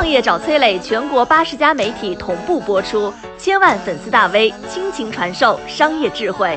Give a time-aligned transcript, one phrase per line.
[0.00, 6.56] 创业找崔磊，全国八十家媒体同步播出，千万粉丝大 V 倾情传授商业智慧。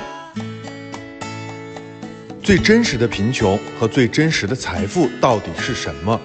[2.42, 6.18] 最真实的贫穷和最真实的财富到底是什么？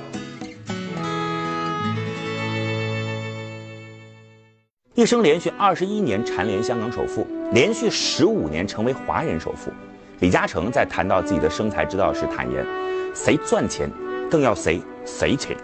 [4.95, 9.73] 一生连续二十一年蝉联香港首富，连续十五年成为华人首富。
[10.21, 12.65] 李嘉诚在谈到自己的生财之道时坦言
[13.13, 13.91] ：“谁赚钱，
[14.31, 15.57] 更要谁谁钱。”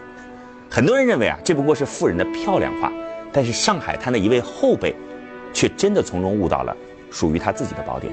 [0.71, 2.93] 很多人认为啊，这不过是富人的漂亮话，
[3.33, 4.95] 但是上海滩的一位后辈，
[5.53, 6.77] 却真的从中悟到了
[7.11, 8.13] 属于他自己的宝典。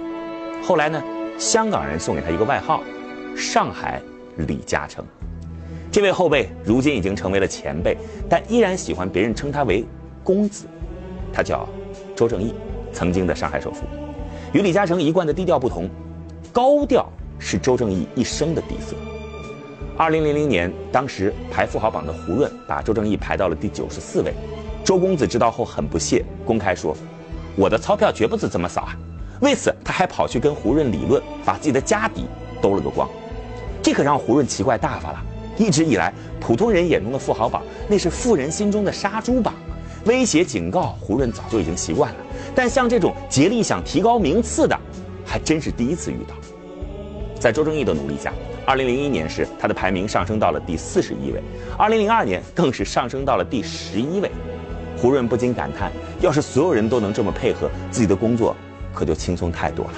[0.62, 1.02] 后来呢，
[1.40, 2.84] 香港人送给他一个外号
[3.36, 4.00] ：“上海
[4.38, 5.04] 李嘉诚。”
[5.92, 7.98] 这位后辈如今已经成为了前辈，
[8.30, 9.84] 但依然喜欢别人称他为
[10.24, 10.68] “公子”。
[11.34, 11.68] 他叫
[12.16, 12.54] 周正义，
[12.94, 13.84] 曾经的上海首富。
[14.54, 15.90] 与李嘉诚一贯的低调不同，
[16.54, 18.96] 高调是周正义一生的底色。
[20.02, 24.34] 二零零零年，当时排富豪榜的胡润把周正义排到了第九十四位。
[24.84, 26.98] 周公子知道后很不屑，公开说
[27.56, 28.98] ：“我的钞票绝不是这么少啊！”
[29.42, 32.26] 为此，他还跑去跟胡润理论，把自己的家底
[32.60, 33.08] 兜了个光。
[33.84, 35.22] 这可让胡润奇怪大发了。
[35.56, 39.54] 一直以来，普通人眼中的富豪榜，那是富人心中的杀猪榜。
[40.06, 42.18] 威胁警告，胡润早就已经习惯了，
[42.56, 44.76] 但像这种竭力想提高名次的，
[45.24, 46.34] 还真是第一次遇到。
[47.40, 48.34] 在周正义的努力下
[48.68, 51.42] ，2001年时他的排名上升到了第四十一位
[51.78, 54.32] ，2002年更是上升到了第十一位。
[54.98, 58.56] 胡润不禁感叹：要是所有人都能这么配合，自己的工作
[58.94, 59.94] 可就轻松太多了。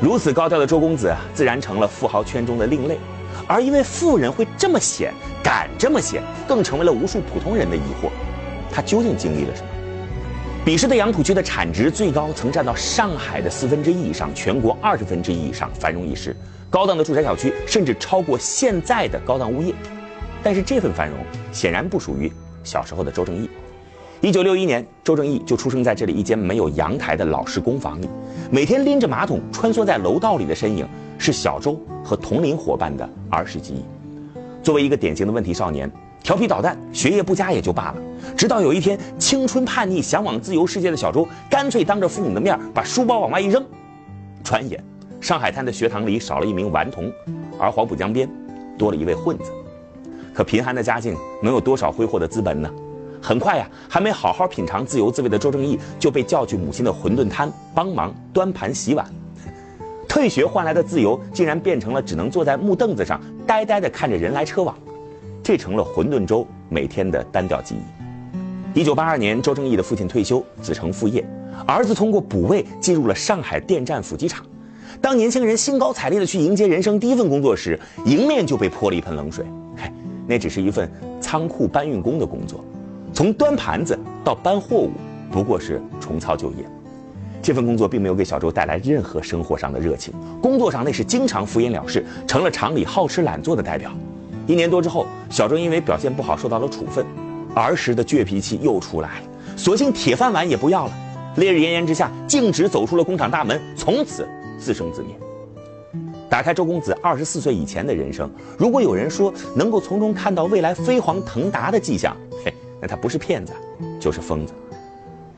[0.00, 2.98] 如此高调的周公子，自然成了富豪圈中的另类。
[3.46, 8.10] 而一位富人会这么显，敢这么显，更成为了无数普通人的疑惑。
[8.70, 9.68] 他究竟经历了什么？
[10.64, 16.34] 彼时的杨浦区的产值最高，曾占到上海的四分之一以上，全国二十分之一以上，繁荣一时。
[16.72, 19.74] 高档的住宅小区甚至超过现在的高档物业。
[20.42, 21.18] 但是这份繁荣
[21.52, 22.32] 显然不属于
[22.64, 23.50] 小时候的周正义。
[24.22, 28.08] 一九六一年，周正义就出生在这里一间没有阳台的老式公房里，
[28.50, 30.88] 每天拎着马桶穿梭在楼道里的身影，
[31.18, 33.84] 是小周和同龄伙伴的儿时记忆。
[34.62, 35.90] 作为一个典型的问题少年。
[36.22, 37.96] 调皮捣蛋，学业不佳也就罢了。
[38.36, 43.60] 直到有一天，青春叛逆、向往自由世界的小周，干脆当着父母的面把书包往外一扔。
[44.44, 44.82] 转眼，
[45.22, 47.10] 上海滩的学堂里少了一名顽童，
[47.56, 48.28] 而黄浦江边
[48.76, 49.52] 多了一位混子。
[50.34, 52.68] 可贫寒的家境能有多少挥霍的资本呢？
[53.22, 59.06] 很快呀，还没好好品尝自由滋味的周正义就被叫去母亲的馄饨摊帮忙端盘洗碗。
[60.08, 64.76] 退学换来的自由，竟然变成了只能坐在木凳子上呆呆地看着人来车往。
[65.40, 68.80] 这成了馄饨粥每天的单调记忆。
[68.80, 71.24] 一九八二年，周正义的父亲退休，子承父业，
[71.64, 74.44] 儿子通过补位进入了上海电站辅机厂。
[75.00, 79.44] 当年轻人兴高采烈地去迎接人生第一份工作时，迎面就被泼了一盆冷水。
[79.76, 79.90] 嘿，
[80.26, 82.64] 那只是一份仓库搬运工的工作，
[83.12, 84.90] 从端盘子到搬货物，
[85.30, 86.64] 不过是重操旧业。
[87.40, 93.90] 这份工作并没有给小周带来任何生活上的热情，工作上那是经常敷衍了事，成了厂里好吃懒做的代表。
[94.46, 97.04] 一年多之后，小周因为表现不好受到了处分，
[97.54, 99.26] 儿时的倔脾气又出来了，
[99.56, 100.92] 索性铁饭碗也不要了。
[101.36, 104.28] 烈日炎炎之下，径直走出了工厂大门，从此
[104.62, 105.14] 自生自灭。
[106.30, 113.52] 打开周公子二十四岁以前的人生，如果有人说能够从中看到未来飞黄腾达的迹象，嘿，那他不是骗子，
[114.00, 114.54] 就是疯子。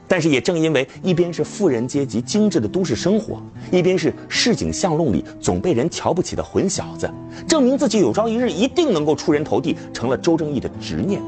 [0.06, 3.42] 但是也正因为一边是富人阶级精致的都市生活，
[3.72, 7.10] 一边是市井巷弄里总被人瞧不起的混小子，
[7.48, 11.20] 证明自己有朝一日一定能够出人头地，成了周正义的执念。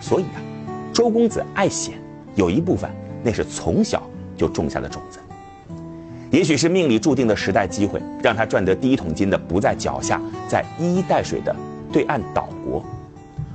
[0.00, 0.42] 所以啊，
[0.92, 1.94] 周公子爱显，
[2.34, 2.90] 有一部分
[3.22, 4.02] 那是从小
[4.36, 5.18] 就种下的种子。
[6.30, 11.54] 也许是命里注定的时代机会，让他赚得第一桶金的不在脚下，在一衣带水的
[11.92, 12.80] 对岸岛国。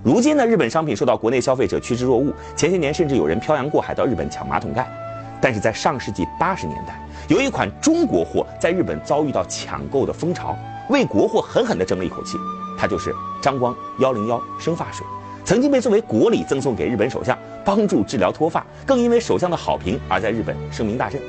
[0.03, 2.33] 如今呢，日本商品受到国内消费者趋之若鹜。
[2.53, 4.85] 前些年甚至有人漂洋过海到日本抢马桶盖。
[5.39, 6.99] 但是在上世纪八十年代，
[7.29, 10.57] 有一款中国货在日本遭遇到抢购的风潮，
[10.89, 12.37] 为国货狠狠地争了一口气。
[12.77, 15.05] 它就是张光幺零幺生发水，
[15.45, 21.21] 曾经被作为国礼赠送给日本首相，帮助治疗脱发，更因为首相的好评而在日本声名大振。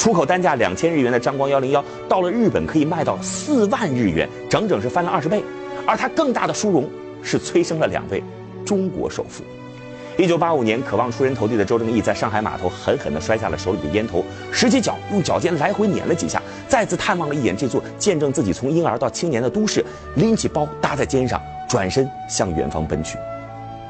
[0.00, 5.44] 出口单价两千日元的张光幺零幺，到了日本可以卖到四万日元，整整是翻了二十倍。
[5.86, 6.88] 而它更大的殊荣。
[7.22, 8.24] 是催生了两位
[8.64, 9.44] 中国首富。
[10.16, 19.84] 一九八五年，渴望出人头地的周正义在上海码头狠狠地摔下了手里的烟头，拾起脚，用脚尖来回碾了几下，再次探望了一眼这座见证自己从婴儿到青年的都市，
[20.16, 21.38] 拎起包搭在肩上，
[21.68, 23.18] 转身向远方奔去。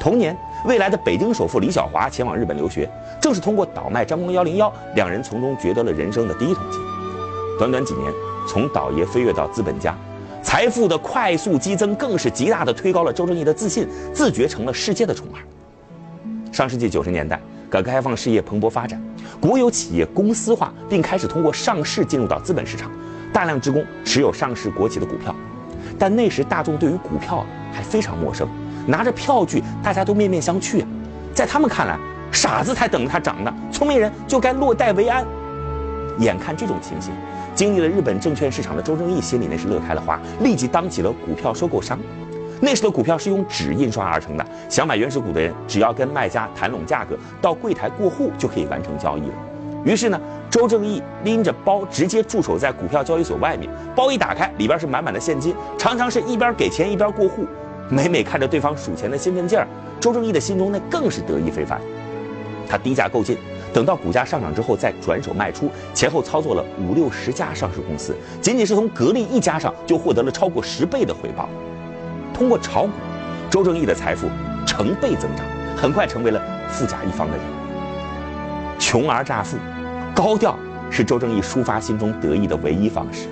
[0.01, 0.37] 同年，
[0.67, 2.89] 未来的北京首富李小华前往日本留学，
[3.21, 6.81] 正是通过倒卖张光幺零幺，两人从中掘得了人生的第一桶金。
[7.59, 8.13] 短短几年，
[8.47, 9.97] 从倒爷飞跃到资本家。
[10.43, 15.41] 财富的快速激增，更是极大的推高了周正义的自信，自觉成了世界的宠儿。
[16.53, 17.41] 上世纪九十年代，
[17.71, 19.03] 改革开放事业蓬勃发展，
[19.41, 22.91] 国有企业公司化，并开始通过上市进入到资本市场，
[23.33, 25.35] 大量职工持有上市国企的股票。
[25.99, 28.49] 但那时大众对于股票还非常陌生，
[28.87, 30.87] 拿着票据，大家都面面相觑啊。
[31.35, 31.99] 在他们看来，
[32.33, 35.25] 傻子才等着它涨呢，聪明人就该落袋为安。
[36.19, 37.13] 眼看这种情形，
[37.55, 41.99] 经历了日本证券市场的周正义心里那是乐开了花，立即当起了股票收购商。
[42.61, 49.35] 那时的股票是用纸印刷而成的，想买原始股的人只要跟卖家谈拢价格，到柜台过户就可以完成交易了。
[49.83, 57.47] 于是呢，周正义拎着包直接驻守在股票交易所外面，包一打开，里边是满满的现金，常常是一边给钱一边过户。
[57.93, 59.67] 每每看着对方数钱的兴奋劲儿，
[59.99, 61.81] 周正义的心中那更是得意非凡。
[62.69, 63.37] 他低价购进，
[63.73, 71.49] 等到股价上涨之后再转手卖出，前后操作了五六十家上市公司，仅仅是从格力一家上就获得了超过十倍的回报。
[72.33, 72.91] 通过炒股，
[73.51, 74.29] 周正义的财富
[74.65, 75.45] 成倍增长，
[75.77, 77.45] 很快成为了富甲一方的人。
[78.79, 79.57] 穷而乍富，
[80.15, 80.57] 高调
[80.93, 83.27] 是周正义抒发心中得意的唯一方式。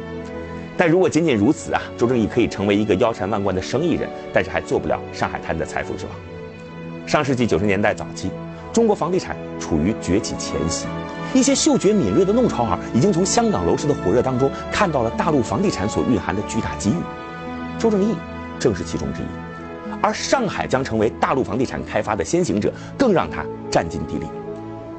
[0.78, 6.14] 但如果仅仅如此啊，周正义可以成为一个腰缠万贯的生意人，但是还做不了上海滩的财富之王。
[7.04, 8.30] 上世纪九十年代早期，
[8.72, 10.86] 中国房地产处于崛起前夕，
[11.34, 16.94] 一些嗅觉敏锐的弄潮儿已经从香港楼市的火热当中看到了大陆房地产所蕴含的巨大机遇。
[17.76, 18.14] 周正义
[18.60, 19.26] 正是其中之一，
[20.00, 24.26] 而上海将成为大陆房地产开发的先行者，更让他占尽地利。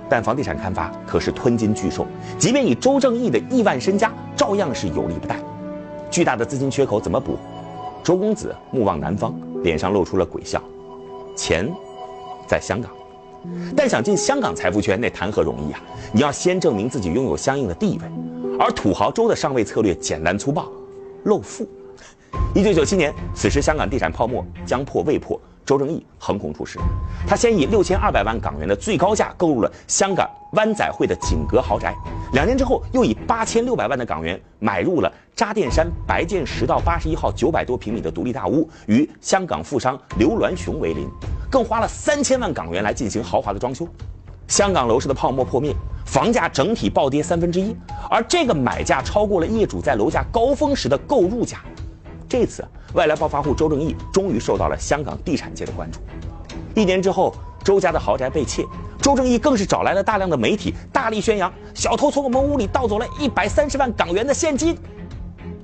[0.09, 2.05] 但房地产开发可是吞金巨兽，
[2.37, 5.39] 即便以周正义的亿万身家，照样是有利不贷。
[6.09, 7.38] 巨大的资金缺口怎么补？
[8.03, 9.33] 周公子目望南方，
[9.63, 10.61] 脸上露出了鬼笑。
[11.35, 11.71] 钱
[12.47, 12.91] 在香港，
[13.75, 15.79] 但想进香港财富圈，那谈何容易啊！
[16.11, 18.07] 你要先证明自己拥有相应的地位。
[18.59, 20.67] 而土豪周的上位策略简单粗暴，
[21.25, 21.67] 露富。
[22.53, 25.39] 一九九七年，此时香港地产泡沫将破未破。
[25.69, 26.80] 周正义横空出世，
[27.27, 31.94] 他先以六千二百万港元的最高价购入了香港湾仔汇的景阁豪宅，
[32.33, 41.07] 两年之后又以八千六百万的港元买入了渣甸山白建十到八十一号九百多平米的独立大屋，与香港富商刘銮雄为邻，
[41.51, 43.88] 更花了三千万港元来进行豪华的装修。
[44.48, 45.71] 香港楼市的泡沫破灭，
[46.04, 47.75] 房价整体暴跌三分之一，
[48.10, 51.60] 而这个买价超过了业主在楼价高峰时的购入价。
[52.27, 56.00] 这次外来暴发户周正义终于受到了香港地产界的关注。
[56.75, 57.33] 一年之后，
[57.63, 58.65] 周家的豪宅被窃，
[59.01, 64.77] 周正义更是找来了大量的媒体，大力宣扬小偷从我们屋里盗走了一百三十万港元的现金。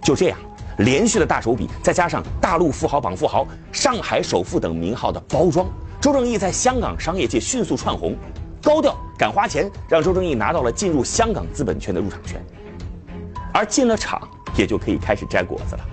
[0.02, 0.38] 就这样，
[0.80, 5.68] 连续的大手笔，再加上大陆富豪榜富豪、上海首富等名号的包装，
[6.00, 8.16] 周正义在香港商业界迅速窜红。
[8.62, 12.44] 高调敢花钱，让周正义拿到了进入香港资本圈的入场权，
[13.54, 15.86] 而进了场，也就可以开始摘果子了。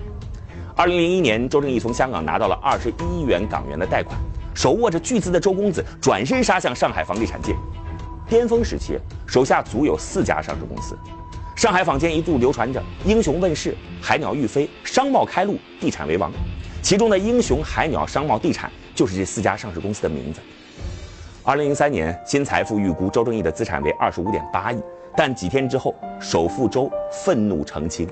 [0.75, 4.17] 二零零一年，周正义从香港拿到了二十一亿元港元的贷款，
[4.55, 7.55] 手握着巨资的周公子转身杀向上海房地产界。
[8.27, 8.97] 巅峰时期，
[9.27, 10.97] 手下足有四家上市公司。
[11.55, 16.31] 上海坊间一度流传着“英雄问世，海鸟欲飞，商贸开路，地产为王”，
[16.81, 20.39] 其中的“英雄”“海鸟”“商贸”“地产”就是这四家上市公司的名字。
[21.43, 24.81] 二零零三年，新财富预估周正义的资产为二十五点八亿，
[25.15, 28.07] 但几天之后，首富周愤怒澄清。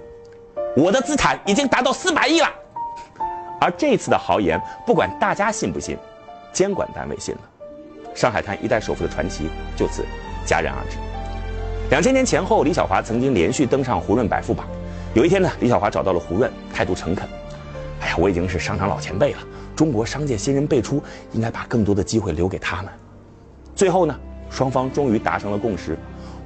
[0.76, 2.48] 我的资产已经达到四百亿了，
[3.60, 5.98] 而这次的豪言，不管大家信不信，
[6.54, 7.42] 监管单位信了，
[8.16, 10.06] 上海滩一代首富的传奇就此
[10.48, 10.98] 戛然而止。
[11.90, 14.66] 两千年前后，李小华曾经连续登上胡润百富榜。
[15.14, 17.28] 有一天呢，李小华找到了胡润，态度诚恳
[18.00, 19.40] ：“哎呀，我已经是商场老前辈了，
[19.76, 21.04] 中国商界新人辈出，
[21.34, 22.86] 应该把更多的机会留给他们。”
[23.76, 24.18] 最后呢，
[24.50, 25.98] 双方终于达成了共识：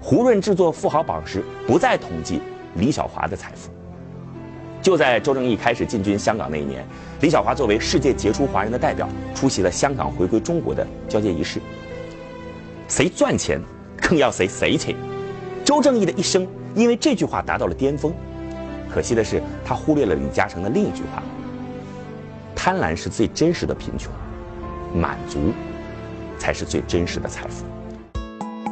[0.01, 2.41] 胡润制作富豪榜时，不再统计
[2.73, 3.69] 李小华的财富。
[4.85, 6.85] 就在周正义开始进军香港那一年，
[7.19, 11.59] 李小华作为世界杰出华人的代表，出席了香港回归中国的交接仪式。
[12.87, 13.59] 谁赚钱，
[13.99, 14.95] 更要谁谁钱。
[15.63, 18.13] 周正义的一生因为这句话达到了巅峰。
[18.87, 21.23] 可惜的是，他忽略了李嘉诚的另一句话：
[22.55, 24.13] 贪婪是最真实的贫穷，
[24.93, 25.51] 满足
[26.37, 27.65] 才是最真实的财富。